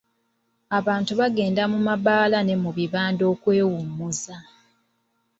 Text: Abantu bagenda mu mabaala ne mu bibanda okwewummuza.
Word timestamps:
Abantu 0.79 1.11
bagenda 1.19 1.63
mu 1.71 1.79
mabaala 1.87 2.37
ne 2.43 2.55
mu 2.63 2.69
bibanda 2.77 3.23
okwewummuza. 3.33 4.35